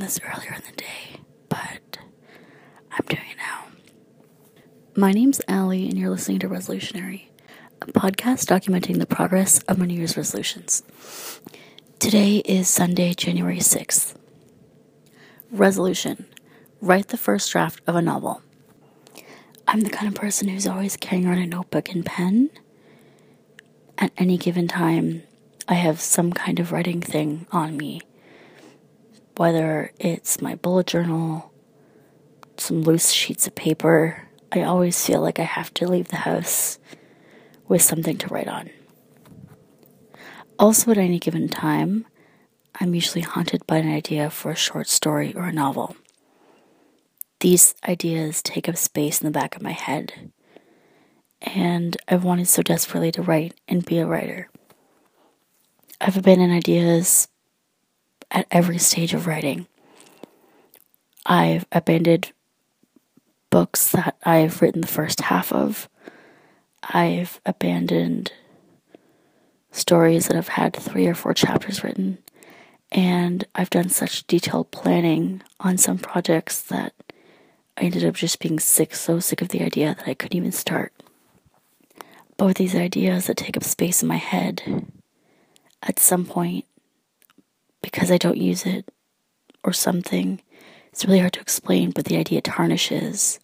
this 0.00 0.18
earlier 0.24 0.54
in 0.54 0.62
the 0.68 0.76
day, 0.76 1.20
but 1.48 1.98
I'm 2.90 3.04
doing 3.06 3.22
it 3.30 3.36
now. 3.36 3.66
My 4.96 5.12
name's 5.12 5.42
Allie, 5.46 5.88
and 5.88 5.98
you're 5.98 6.10
listening 6.10 6.38
to 6.38 6.48
Resolutionary, 6.48 7.24
a 7.82 7.86
podcast 7.86 8.46
documenting 8.46 8.98
the 8.98 9.06
progress 9.06 9.60
of 9.64 9.78
my 9.78 9.84
New 9.84 9.94
Year's 9.98 10.16
resolutions. 10.16 10.82
Today 11.98 12.38
is 12.38 12.66
Sunday, 12.68 13.12
January 13.12 13.58
6th. 13.58 14.14
Resolution 15.50 16.26
Write 16.80 17.08
the 17.08 17.18
first 17.18 17.52
draft 17.52 17.82
of 17.86 17.94
a 17.94 18.00
novel. 18.00 18.40
I'm 19.68 19.80
the 19.82 19.90
kind 19.90 20.08
of 20.08 20.14
person 20.14 20.48
who's 20.48 20.66
always 20.66 20.96
carrying 20.96 21.26
around 21.28 21.42
a 21.42 21.46
notebook 21.46 21.90
and 21.90 22.06
pen. 22.06 22.48
At 23.98 24.12
any 24.16 24.38
given 24.38 24.66
time, 24.66 25.24
I 25.68 25.74
have 25.74 26.00
some 26.00 26.32
kind 26.32 26.58
of 26.58 26.72
writing 26.72 27.02
thing 27.02 27.46
on 27.52 27.76
me 27.76 28.00
whether 29.40 29.90
it's 29.98 30.42
my 30.42 30.54
bullet 30.54 30.86
journal, 30.86 31.50
some 32.58 32.82
loose 32.82 33.10
sheets 33.10 33.46
of 33.46 33.54
paper, 33.54 34.28
I 34.52 34.60
always 34.60 35.02
feel 35.02 35.22
like 35.22 35.38
I 35.38 35.44
have 35.44 35.72
to 35.74 35.88
leave 35.88 36.08
the 36.08 36.16
house 36.16 36.78
with 37.66 37.80
something 37.80 38.18
to 38.18 38.28
write 38.28 38.48
on. 38.48 38.68
Also, 40.58 40.90
at 40.90 40.98
any 40.98 41.18
given 41.18 41.48
time, 41.48 42.04
I'm 42.82 42.94
usually 42.94 43.22
haunted 43.22 43.66
by 43.66 43.78
an 43.78 43.90
idea 43.90 44.28
for 44.28 44.50
a 44.50 44.54
short 44.56 44.88
story 44.88 45.34
or 45.34 45.44
a 45.44 45.52
novel. 45.52 45.96
These 47.38 47.74
ideas 47.88 48.42
take 48.42 48.68
up 48.68 48.76
space 48.76 49.22
in 49.22 49.24
the 49.24 49.38
back 49.38 49.56
of 49.56 49.62
my 49.62 49.72
head, 49.72 50.32
and 51.40 51.96
I've 52.06 52.24
wanted 52.24 52.48
so 52.48 52.62
desperately 52.62 53.10
to 53.12 53.22
write 53.22 53.58
and 53.66 53.86
be 53.86 54.00
a 54.00 54.06
writer. 54.06 54.50
I've 55.98 56.18
abandoned 56.18 56.52
ideas 56.52 57.28
at 58.30 58.46
every 58.50 58.78
stage 58.78 59.14
of 59.14 59.26
writing. 59.26 59.66
I've 61.26 61.66
abandoned 61.72 62.32
books 63.50 63.90
that 63.90 64.16
I've 64.24 64.62
written 64.62 64.80
the 64.80 64.86
first 64.86 65.20
half 65.22 65.52
of. 65.52 65.88
I've 66.82 67.40
abandoned 67.44 68.32
stories 69.72 70.26
that 70.26 70.36
have 70.36 70.48
had 70.48 70.74
three 70.74 71.06
or 71.06 71.14
four 71.14 71.34
chapters 71.34 71.84
written. 71.84 72.18
And 72.92 73.44
I've 73.54 73.70
done 73.70 73.88
such 73.88 74.26
detailed 74.26 74.70
planning 74.70 75.42
on 75.60 75.78
some 75.78 75.98
projects 75.98 76.62
that 76.62 76.92
I 77.76 77.82
ended 77.82 78.04
up 78.04 78.14
just 78.14 78.40
being 78.40 78.58
sick, 78.58 78.94
so 78.94 79.20
sick 79.20 79.40
of 79.42 79.48
the 79.48 79.62
idea 79.62 79.94
that 79.94 80.08
I 80.08 80.14
couldn't 80.14 80.36
even 80.36 80.52
start. 80.52 80.92
Both 82.36 82.56
these 82.56 82.74
ideas 82.74 83.26
that 83.26 83.36
take 83.36 83.56
up 83.56 83.64
space 83.64 84.02
in 84.02 84.08
my 84.08 84.16
head, 84.16 84.86
at 85.82 85.98
some 85.98 86.24
point, 86.24 86.64
because 87.82 88.10
I 88.10 88.18
don't 88.18 88.36
use 88.36 88.66
it 88.66 88.88
or 89.64 89.72
something. 89.72 90.40
It's 90.92 91.04
really 91.04 91.20
hard 91.20 91.34
to 91.34 91.40
explain, 91.40 91.90
but 91.90 92.06
the 92.06 92.16
idea 92.16 92.40
tarnishes 92.40 93.38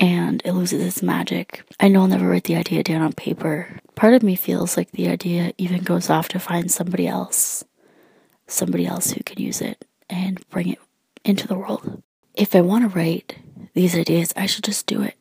and 0.00 0.40
it 0.44 0.52
loses 0.52 0.82
its 0.82 1.02
magic. 1.02 1.62
I 1.78 1.88
know 1.88 2.00
I'll 2.00 2.08
never 2.08 2.28
write 2.28 2.44
the 2.44 2.56
idea 2.56 2.82
down 2.82 3.02
on 3.02 3.12
paper. 3.12 3.80
Part 3.94 4.14
of 4.14 4.22
me 4.22 4.34
feels 4.34 4.76
like 4.76 4.90
the 4.92 5.08
idea 5.08 5.52
even 5.58 5.82
goes 5.82 6.08
off 6.08 6.28
to 6.30 6.38
find 6.38 6.70
somebody 6.70 7.06
else, 7.06 7.64
somebody 8.46 8.86
else 8.86 9.10
who 9.10 9.22
can 9.22 9.40
use 9.40 9.60
it 9.60 9.84
and 10.08 10.42
bring 10.48 10.70
it 10.70 10.78
into 11.24 11.46
the 11.46 11.58
world. 11.58 12.02
If 12.34 12.54
I 12.54 12.62
want 12.62 12.90
to 12.90 12.98
write 12.98 13.36
these 13.74 13.94
ideas, 13.94 14.32
I 14.36 14.46
should 14.46 14.64
just 14.64 14.86
do 14.86 15.02
it. 15.02 15.16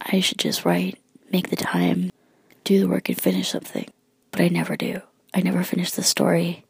I 0.00 0.20
should 0.20 0.38
just 0.38 0.64
write, 0.66 0.98
make 1.32 1.48
the 1.48 1.56
time, 1.56 2.10
do 2.64 2.78
the 2.78 2.88
work, 2.88 3.08
and 3.08 3.18
finish 3.18 3.48
something. 3.48 3.88
But 4.30 4.42
I 4.42 4.48
never 4.48 4.76
do. 4.76 5.00
I 5.32 5.40
never 5.40 5.64
finish 5.64 5.90
the 5.90 6.02
story 6.02 6.65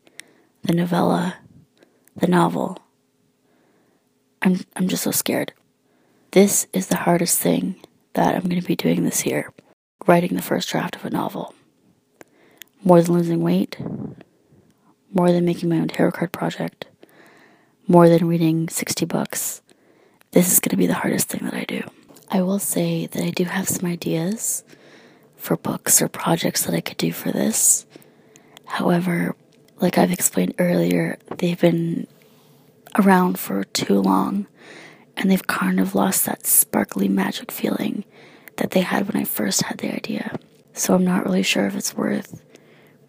the 0.67 0.75
novella, 0.75 1.36
the 2.17 2.27
novel. 2.27 2.78
I'm, 4.42 4.61
I'm 4.75 4.88
just 4.88 5.04
so 5.04 5.12
scared. 5.12 5.53
This 6.32 6.66
is 6.72 6.88
the 6.88 6.97
hardest 6.97 7.38
thing 7.38 7.77
that 8.15 8.34
I'm 8.34 8.43
going 8.43 8.60
to 8.60 8.66
be 8.66 8.76
doing 8.76 9.05
this 9.05 9.25
year 9.25 9.53
writing 10.06 10.37
the 10.37 10.43
first 10.43 10.69
draft 10.69 10.97
of 10.97 11.05
a 11.05 11.10
novel. 11.10 11.55
More 12.84 13.03
than 13.03 13.15
losing 13.15 13.43
weight, 13.43 13.76
more 15.12 15.32
than 15.32 15.44
making 15.44 15.69
my 15.69 15.78
own 15.78 15.88
tarot 15.88 16.12
card 16.12 16.32
project, 16.32 16.87
more 17.88 18.09
than 18.09 18.28
reading 18.28 18.69
60 18.69 19.05
books. 19.06 19.62
This 20.32 20.53
is 20.53 20.60
going 20.60 20.71
to 20.71 20.76
be 20.76 20.87
the 20.87 20.94
hardest 20.94 21.28
thing 21.28 21.44
that 21.44 21.55
I 21.55 21.65
do. 21.65 21.82
I 22.31 22.43
will 22.43 22.59
say 22.59 23.06
that 23.06 23.22
I 23.22 23.31
do 23.31 23.44
have 23.44 23.69
some 23.69 23.88
ideas 23.88 24.65
for 25.37 25.56
books 25.56 26.03
or 26.03 26.09
projects 26.09 26.65
that 26.65 26.75
I 26.75 26.81
could 26.81 26.97
do 26.97 27.12
for 27.12 27.32
this. 27.32 27.87
However, 28.66 29.37
like 29.81 29.98
I've 29.98 30.12
explained 30.12 30.54
earlier, 30.59 31.19
they've 31.38 31.60
been 31.60 32.06
around 32.98 33.38
for 33.38 33.64
too 33.64 34.00
long 34.00 34.47
and 35.16 35.31
they've 35.31 35.47
kind 35.47 35.81
of 35.81 35.94
lost 35.94 36.26
that 36.26 36.47
sparkly 36.47 37.09
magic 37.09 37.50
feeling 37.50 38.04
that 38.56 38.70
they 38.70 38.81
had 38.81 39.06
when 39.06 39.20
I 39.20 39.25
first 39.25 39.62
had 39.62 39.78
the 39.78 39.94
idea. 39.94 40.38
So 40.72 40.94
I'm 40.94 41.04
not 41.04 41.25
really 41.25 41.42
sure 41.42 41.66
if 41.66 41.75
it's 41.75 41.94
worth 41.94 42.42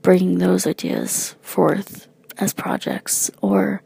bringing 0.01 0.37
those 0.37 0.67
ideas 0.67 1.35
forth 1.41 2.07
as 2.37 2.53
projects 2.53 3.31
or 3.41 3.81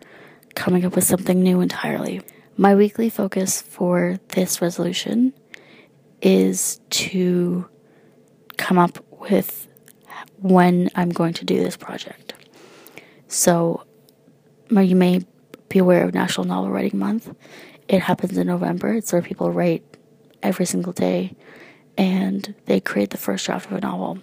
coming 0.56 0.86
up 0.86 0.96
with 0.96 1.04
something 1.04 1.42
new 1.42 1.62
entirely. 1.62 2.22
My 2.58 2.76
weekly 2.76 3.10
focus 3.10 3.62
for 3.62 4.20
this 4.30 4.62
resolution 4.62 5.34
is 6.22 6.80
to 6.90 7.68
come 8.58 8.78
up 8.78 9.04
with 9.30 9.68
when 10.38 10.90
I'm 10.96 11.10
going 11.10 11.34
to 11.34 11.46
do 11.46 11.58
this 11.58 11.78
project. 11.78 12.31
So, 13.32 13.86
you 14.70 14.94
may 14.94 15.26
be 15.70 15.80
aware 15.80 16.04
of 16.04 16.14
National 16.14 16.46
Novel 16.46 16.70
Writing 16.70 17.00
Month. 17.00 17.34
It 17.88 18.02
happens 18.02 18.38
in 18.38 18.46
November. 18.46 18.94
It's 18.94 19.14
where 19.14 19.22
people 19.22 19.52
write 19.52 19.86
every 20.44 20.66
single 20.66 20.92
day 20.92 21.38
and 21.98 22.54
they 22.66 22.82
create 22.82 23.12
the 23.12 23.18
first 23.18 23.46
draft 23.46 23.72
of 23.72 23.78
a 23.78 23.80
novel. 23.80 24.20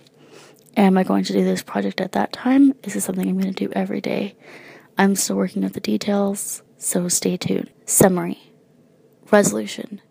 Am 0.76 0.98
I 0.98 1.04
going 1.04 1.24
to 1.24 1.32
do 1.32 1.42
this 1.42 1.62
project 1.62 2.02
at 2.02 2.12
that 2.12 2.34
time? 2.34 2.74
Is 2.82 2.92
this 2.92 3.04
something 3.06 3.26
I'm 3.26 3.40
going 3.40 3.54
to 3.54 3.66
do 3.66 3.72
every 3.72 4.02
day? 4.02 4.36
I'm 4.98 5.16
still 5.16 5.36
working 5.36 5.64
out 5.64 5.72
the 5.72 5.80
details, 5.80 6.62
so 6.76 7.08
stay 7.08 7.38
tuned. 7.38 7.70
Summary 7.86 8.38
Resolution 9.30 10.02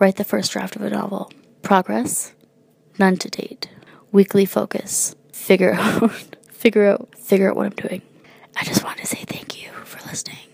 Write 0.00 0.16
the 0.16 0.24
first 0.24 0.50
draft 0.50 0.74
of 0.74 0.82
a 0.82 0.90
novel. 0.90 1.30
Progress 1.62 2.34
None 2.98 3.18
to 3.18 3.28
date. 3.28 3.70
Weekly 4.10 4.46
focus 4.46 5.14
Figure 5.32 5.74
out, 5.78 6.10
figure 6.50 6.88
out, 6.88 7.16
figure 7.16 7.48
out 7.48 7.56
what 7.56 7.66
I'm 7.66 7.88
doing. 7.88 8.02
I 8.56 8.64
just 8.64 8.84
want 8.84 8.98
to 8.98 9.06
say 9.06 9.22
thank 9.26 9.62
you 9.62 9.70
for 9.70 10.00
listening. 10.08 10.48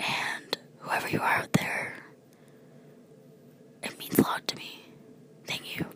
And 0.00 0.56
whoever 0.78 1.08
you 1.08 1.20
are 1.20 1.34
out 1.36 1.52
there, 1.54 1.94
it 3.82 3.98
means 3.98 4.18
a 4.18 4.22
lot 4.22 4.46
to 4.48 4.56
me. 4.56 4.82
Thank 5.46 5.76
you. 5.78 5.86